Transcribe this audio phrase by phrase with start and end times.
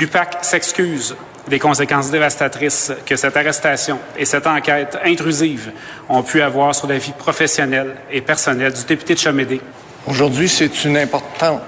[0.00, 1.14] L'UPAC s'excuse
[1.46, 5.72] des conséquences dévastatrices que cette arrestation et cette enquête intrusive
[6.08, 9.60] ont pu avoir sur la vie professionnelle et personnelle du député de Chamédé.
[10.06, 11.60] Aujourd'hui, c'est une importante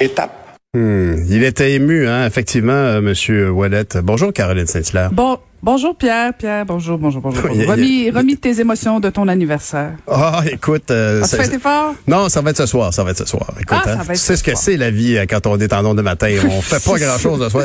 [0.00, 0.58] étape.
[0.74, 3.86] Hmm, il était ému, hein, effectivement, euh, Monsieur Wallet.
[4.02, 5.12] Bonjour, Caroline Saint-Hilaire.
[5.12, 7.42] Bon, bonjour Pierre, Pierre, bonjour, bonjour, bonjour.
[7.44, 9.92] Remis, remis tes émotions de ton anniversaire.
[10.08, 10.90] Ah, écoute.
[10.90, 11.94] euh, As-tu fort?
[12.06, 13.46] Non, ça va être ce soir, ça va être ce soir.
[13.60, 15.72] Écoute, Ah, hein, tu sais ce ce que c'est la vie euh, quand on est
[15.72, 16.28] en onde de matin.
[16.44, 17.64] On fait pas grand-chose le soir.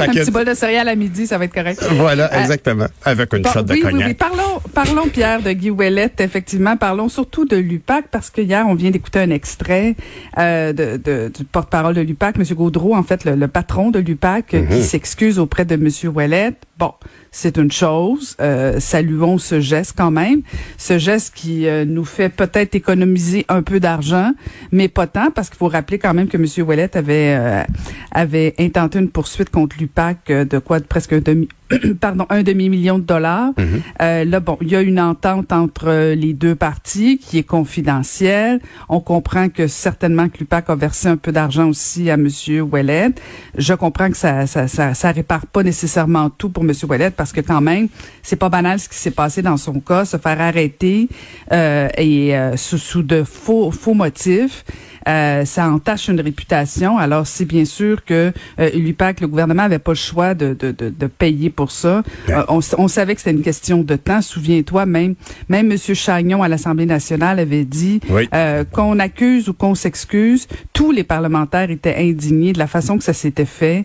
[0.00, 1.82] Un que- petit bol de céréales à midi, ça va être correct.
[1.92, 2.86] Voilà, Euh, exactement.
[3.04, 4.08] Avec une Bon, shot de oui, oui, cognac.
[4.08, 4.14] oui.
[4.14, 6.76] Parlons, parlons, Pierre, de Guy Ouellette, effectivement.
[6.76, 9.94] Parlons surtout de l'UPAC, parce que hier, on vient d'écouter un extrait
[10.38, 12.44] euh, de, de- du porte-parole de l'UPAC, M.
[12.54, 14.68] Gaudreau, en fait, le, le patron de l'UPAC, Mhm.
[14.68, 15.88] qui s'excuse auprès de M.
[16.14, 16.56] Ouellette.
[16.78, 16.89] Bon,
[17.30, 18.36] c'est une chose.
[18.40, 20.42] Euh, saluons ce geste quand même.
[20.78, 24.32] Ce geste qui euh, nous fait peut-être économiser un peu d'argent,
[24.72, 26.66] mais pas tant, parce qu'il faut rappeler quand même que M.
[26.66, 27.62] Ouellette avait, euh,
[28.10, 30.80] avait intenté une poursuite contre l'UPAC de quoi?
[30.80, 31.48] De presque un demi,
[32.00, 33.50] pardon, un demi-million de dollars.
[34.02, 37.44] Euh, là, bon, il y a une entente entre euh, les deux parties qui est
[37.44, 38.60] confidentielle.
[38.88, 42.28] On comprend que certainement que l'UPAC a versé un peu d'argent aussi à M.
[42.70, 43.10] Ouellet.
[43.56, 46.72] Je comprends que ça, ça, ça, ça répare pas nécessairement tout pour M.
[46.88, 47.88] Ouellet parce que quand même,
[48.22, 51.08] c'est pas banal ce qui s'est passé dans son cas, se faire arrêter
[51.52, 54.64] euh, et euh, sous, sous de faux, faux motifs.
[55.08, 56.98] Euh, ça entache une réputation.
[56.98, 60.70] Alors, c'est bien sûr que euh, l'UPAC, le gouvernement avait pas le choix de, de,
[60.72, 62.02] de, de payer pour ça.
[62.28, 64.20] Euh, on, on savait que c'était une question de temps.
[64.22, 65.14] Souviens-toi, même
[65.48, 65.78] même M.
[65.94, 68.28] Chagnon à l'Assemblée nationale avait dit Oui.
[68.34, 70.46] euh, qu'on accuse ou qu'on s'excuse.
[70.72, 73.84] Tous les parlementaires étaient indignés de la façon que ça s'était fait.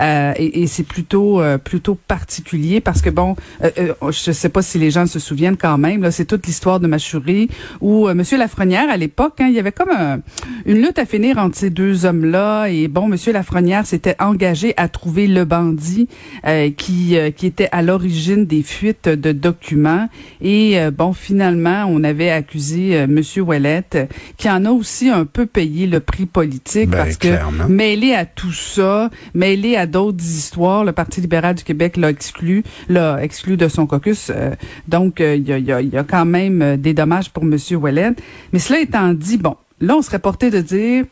[0.00, 4.48] Euh, et et c'est plutôt euh, plutôt particulier parce que bon, euh, euh, je sais
[4.48, 6.02] pas si les gens se souviennent quand même.
[6.02, 7.48] Là, c'est toute l'histoire de Machourie
[7.80, 10.20] où euh, Monsieur Lafrenière à l'époque, hein, il y avait comme un-
[10.66, 12.66] une lutte à finir entre ces deux hommes-là.
[12.68, 16.08] Et bon, Monsieur Lafrenière s'était engagé à trouver le bandit
[16.46, 20.08] euh, qui euh, qui était à l'origine des fuites de documents.
[20.42, 23.98] Et bon, finalement, on avait accusé euh, Monsieur Ouellette,
[24.36, 27.28] qui en a aussi un peu payé le prix politique Ben, parce que
[27.68, 32.64] mêlé à tout ça, mêlé à d'autres histoires, le Parti libéral du Québec l'a exclu,
[32.88, 34.30] l'a exclu de son caucus.
[34.30, 34.54] euh,
[34.88, 38.12] donc, euh, il y, a, quand même euh, des dommages pour Monsieur Ouellet.
[38.52, 41.04] Mais cela étant dit, bon, là, on serait porté de dire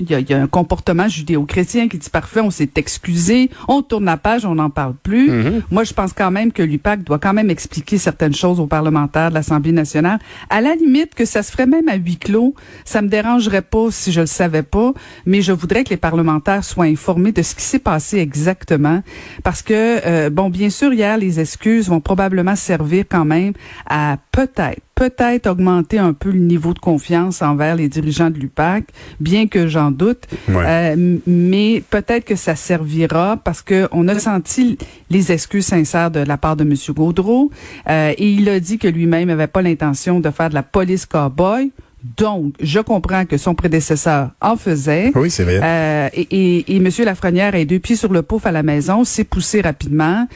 [0.00, 3.50] il y, a, il y a un comportement judéo-chrétien qui dit parfait, on s'est excusé,
[3.68, 5.30] on tourne la page, on n'en parle plus.
[5.70, 9.30] Moi, je pense quand même que l'UPAC doit quand même expliquer certaines choses aux parlementaires
[9.30, 10.18] de l'Assemblée nationale.
[10.48, 13.90] À la limite, que ça se ferait même à huis clos, ça me dérangerait pas
[13.90, 14.92] si je le savais pas,
[15.26, 19.02] mais je voudrais que les parlementaires soient informés de ce qui s'est passé exactement,
[19.42, 19.72] parce que
[20.06, 23.52] euh, bon, bien sûr, hier, les excuses vont probablement servir quand même
[23.88, 28.84] à peut-être peut-être augmenter un peu le niveau de confiance envers les dirigeants de l'UPAC,
[29.18, 30.24] bien que j'en doute.
[30.46, 30.62] Ouais.
[30.66, 34.76] Euh, mais peut-être que ça servira parce que on a senti
[35.08, 36.74] les excuses sincères de la part de M.
[36.94, 37.50] Gaudreau
[37.88, 41.06] euh, et il a dit que lui-même n'avait pas l'intention de faire de la police
[41.06, 41.72] cowboy.
[42.16, 45.12] Donc, je comprends que son prédécesseur en faisait.
[45.14, 45.60] Oui, c'est vrai.
[45.62, 46.88] Euh, et, et, et M.
[47.04, 50.26] Lafrenière a deux pieds sur le pouf à la maison, s'est poussé rapidement.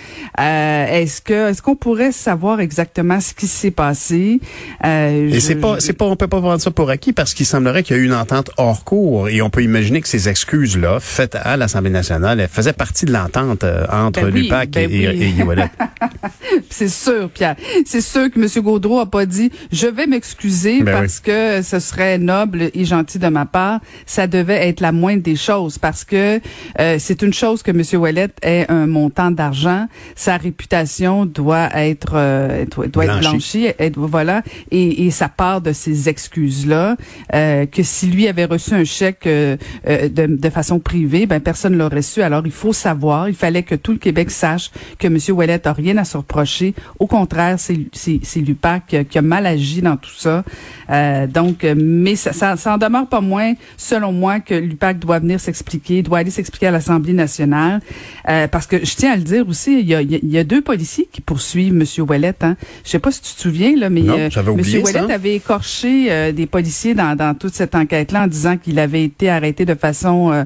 [0.41, 4.41] Euh, est-ce que est-ce qu'on pourrait savoir exactement ce qui s'est passé?
[4.85, 7.33] Euh, Et je- c'est pas, c'est pas, on peut pas prendre ça pour acquis parce
[7.35, 10.09] qu'il semblerait qu'il y a eu une entente hors cours et on peut imaginer que
[10.09, 14.43] ces excuses-là, faites à l'Assemblée nationale, elles faisaient partie de l'entente euh, entre Ben oui,
[14.43, 15.35] l'UPAC ben et, oui.
[15.39, 15.45] et.
[16.71, 17.57] C'est sûr, Pierre.
[17.87, 18.63] C'est sûr que M.
[18.63, 23.19] Gaudreau a pas dit je vais m'excuser Ben parce que ce serait noble et gentil
[23.19, 23.81] de ma part.
[24.07, 26.41] Ça devait être la moindre des choses parce que
[26.81, 27.83] euh, c'est une chose que M.
[28.01, 29.87] Ouellet ait un montant d'argent.
[30.17, 33.67] Sa réputation doit être euh, doit, doit être Blanchie.
[33.79, 34.43] être- voilà.
[34.71, 36.97] Et, et ça part de ces excuses-là.
[37.35, 39.57] euh, que si lui avait reçu un chèque euh,
[39.89, 42.23] euh, de, de façon privée, ben personne l'aurait su.
[42.23, 45.19] Alors il faut savoir, il fallait que tout le Québec sache que M.
[45.31, 46.75] Ouellet a rien à se reprocher.
[46.99, 50.45] Au contraire, c'est l'UPAC qui, a- qui a mal agi dans tout ça.
[50.91, 54.55] Euh, donc donc, euh, mais ça, ça, ça en demeure pas moins, selon moi, que
[54.55, 57.81] l'UPAC doit venir s'expliquer, doit aller s'expliquer à l'Assemblée nationale,
[58.29, 60.45] euh, parce que je tiens à le dire aussi, il y a, il y a
[60.45, 61.85] deux policiers qui poursuivent M.
[62.07, 62.35] Ouellet.
[62.43, 62.57] Hein.
[62.85, 64.49] Je sais pas si tu te souviens, là, mais Non, euh, M.
[64.49, 65.15] oublié Ouellet ça.
[65.15, 69.29] avait écorché euh, des policiers dans, dans toute cette enquête-là en disant qu'il avait été
[69.31, 70.45] arrêté de façon euh,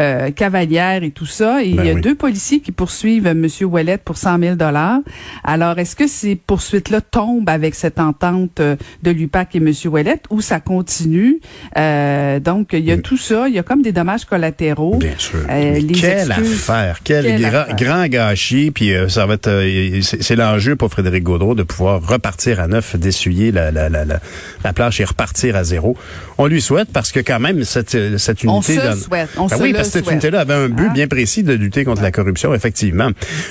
[0.00, 1.62] euh, cavalière et tout ça.
[1.62, 2.00] Et Ben il y a oui.
[2.00, 3.46] deux policiers qui poursuivent M.
[3.62, 4.98] Ouellet pour 100 000 dollars.
[5.44, 9.72] Alors, est-ce que ces poursuites-là tombent avec cette entente de l'UPAC et M.
[9.86, 11.40] Ouellet ou ça continue?
[11.76, 13.48] Euh, donc, il y a tout ça.
[13.48, 14.96] Il y a comme des dommages collatéraux.
[14.96, 14.98] Mm.
[14.98, 15.38] Bien sûr.
[15.48, 17.76] Euh, les quelle excuses- affaire, quel Quelle grand, affaire.
[17.76, 18.70] grand gâchis.
[18.70, 22.66] Puis euh, ça va être, euh, c'est l'enjeu pour Frédéric Gaudreau de pouvoir repartir à
[22.68, 24.20] neuf, d'essuyer la, la, la, la,
[24.64, 25.96] la planche et repartir à zéro.
[26.38, 28.48] On lui souhaite parce que quand même cette, cette unité.
[28.58, 30.68] On se dans- souhaite, on Ben se oui, le parce que cette unité-là avait un
[30.68, 30.92] but Ah.
[30.94, 33.10] bien précis de lutter contre la corruption, effectivement.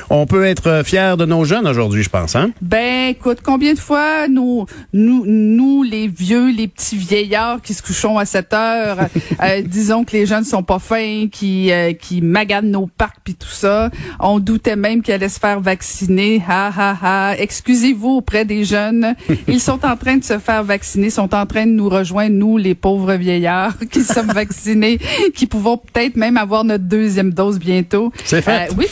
[0.09, 2.35] On peut être fier de nos jeunes aujourd'hui, je pense.
[2.35, 2.51] Hein?
[2.61, 7.81] Ben, écoute, combien de fois nous, nous, nous, les vieux, les petits vieillards qui se
[7.81, 8.97] couchons à 7 heures,
[9.43, 13.35] euh, disons que les jeunes sont pas fins, qui, euh, qui maganent nos parcs puis
[13.35, 13.89] tout ça.
[14.19, 16.41] On doutait même qu'ils allaient se faire vacciner.
[16.47, 17.35] Ha, ha, ha.
[17.37, 19.15] Excusez-vous auprès des jeunes.
[19.47, 22.57] Ils sont en train de se faire vacciner, sont en train de nous rejoindre, nous,
[22.57, 24.99] les pauvres vieillards qui sommes vaccinés,
[25.35, 28.11] qui pouvons peut-être même avoir notre deuxième dose bientôt.
[28.25, 28.69] C'est fait.
[28.69, 28.87] Euh, oui.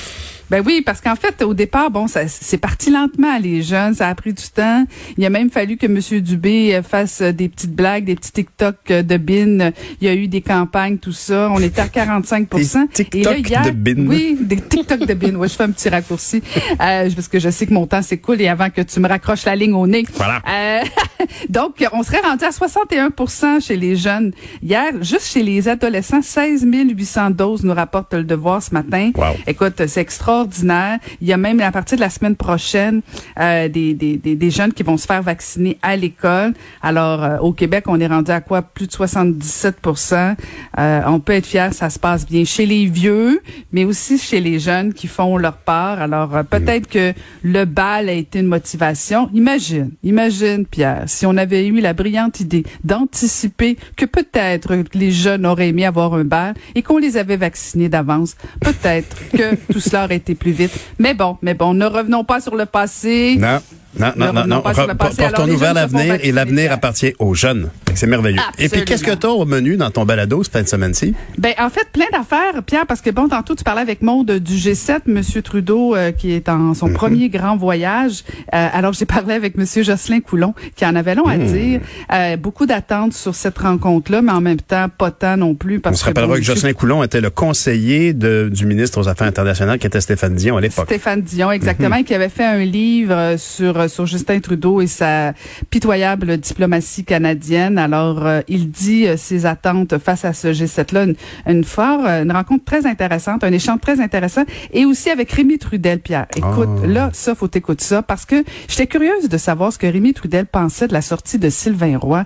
[0.50, 4.08] Ben oui, parce qu'en fait, au départ, bon, ça c'est parti lentement, les jeunes, ça
[4.08, 4.86] a pris du temps.
[5.18, 6.00] Il a même fallu que M.
[6.22, 9.72] Dubé euh, fasse euh, des petites blagues, des petits TikTok euh, de bin.
[10.02, 11.50] Il y a eu des campagnes, tout ça.
[11.52, 14.08] On était à 45 Des Et là, TikTok hier- de bin.
[14.08, 15.36] Oui, des TikTok de bin.
[15.36, 16.42] Ouais, je fais un petit raccourci
[16.82, 19.46] euh, parce que je sais que mon temps s'écoule et avant que tu me raccroches
[19.46, 20.06] la ligne au nez.
[20.16, 20.42] Voilà.
[20.50, 20.84] Euh,
[21.50, 24.32] donc, on serait rendu à 61% chez les jeunes.
[24.62, 29.12] Hier, juste chez les adolescents, 16 800 doses, nous rapporte le devoir ce matin.
[29.16, 29.36] Wow.
[29.46, 31.00] Écoute, c'est extraordinaire.
[31.22, 33.02] Il y a même à partir de la semaine prochaine
[33.40, 36.54] euh, des, des, des, des jeunes qui vont se faire vacciner à l'école.
[36.82, 38.62] Alors, euh, au Québec, on est rendu à quoi?
[38.62, 40.36] Plus de 77%
[40.78, 43.42] euh, On peut être fier, ça se passe bien chez les vieux,
[43.72, 46.02] mais aussi chez les jeunes qui font leur part.
[46.02, 47.14] Alors, euh, peut-être que
[47.44, 49.30] le bal a été une motivation.
[49.34, 55.46] Imagine, imagine, Pierre, si on avait eu la brillante idée d'anticiper que peut-être les jeunes
[55.46, 60.06] auraient aimé avoir un bal et qu'on les avait vaccinés d'avance, peut-être que tout cela
[60.06, 60.72] aurait été plus vite.
[61.00, 63.36] Mais bon, mais bon, ne revenons pas sur le passé.
[63.40, 63.60] Non.
[64.00, 64.62] Non, Ne non, non, non.
[64.62, 67.70] Portons-nous vers l'avenir et l'avenir appartient aux jeunes.
[67.98, 68.40] C'est merveilleux.
[68.60, 71.14] Et puis, qu'est-ce que tu as au menu dans ton balado cette fin de semaine-ci?
[71.38, 74.54] Ben en fait plein d'affaires Pierre parce que bon tantôt tu parlais avec Maude du
[74.56, 76.76] G7 monsieur Trudeau euh, qui est en Mhm.
[76.76, 78.24] son premier grand voyage
[78.54, 81.46] Euh, alors j'ai parlé avec monsieur Jocelyn Coulon qui en avait long à Mhm.
[81.52, 81.82] dire
[82.14, 85.80] Euh, beaucoup d'attentes sur cette rencontre là mais en même temps pas tant non plus
[85.80, 89.08] parce On se rappellera bon, que Jocelyn Coulon était le conseiller de- du ministre aux
[89.08, 90.86] Affaires internationales qui était Stéphane Dion à l'époque.
[90.86, 92.04] Stéphane Dion, exactement, Mhm.
[92.04, 95.34] qui avait fait un livre sur sur Justin Trudeau et sa
[95.70, 97.78] pitoyable diplomatie canadienne.
[97.88, 101.16] Alors, euh, il dit euh, ses attentes face à ce G7-là, une,
[101.48, 104.44] une fort, euh, une rencontre très intéressante, un échange très intéressant,
[104.74, 106.26] et aussi avec Rémi Trudel, Pierre.
[106.36, 106.88] Écoute, Ah.
[106.88, 110.48] là, ça, faut écouter ça, parce que j'étais curieuse de savoir ce que Rémi Trudel
[110.48, 112.26] pensait de la sortie de Sylvain Roy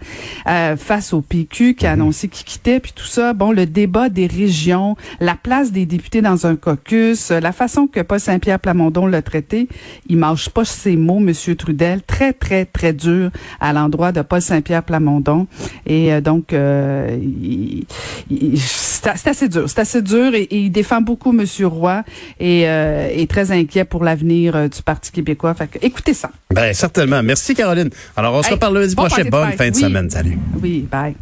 [0.77, 3.33] face au PQ qui a annoncé qu'il quittait, puis tout ça.
[3.33, 7.99] Bon, le débat des régions, la place des députés dans un caucus, la façon que
[7.99, 9.67] Paul Saint-Pierre Plamondon l'a traité,
[10.07, 13.29] il mâche pas ses mots, Monsieur Trudel, très très très dur
[13.59, 15.40] à l'endroit de Paul Saint-Pierre Plamondon.
[15.85, 17.85] Et euh, donc, euh, il-
[18.29, 22.03] il- c'est assez dur, c'est assez dur, et, et il défend beaucoup Monsieur Roy
[22.39, 25.53] et euh, est très inquiet pour l'avenir euh, du Parti québécois.
[25.53, 26.29] Fait que, écoutez ça.
[26.53, 27.23] Ben, certainement.
[27.23, 27.89] Merci, Caroline.
[28.15, 29.23] Alors, on se Hey, reparle lundi bon prochain.
[29.29, 29.81] Bonne fin de Oui.
[29.81, 30.09] semaine.
[30.09, 30.37] Salut.
[30.61, 31.15] Oui, bye.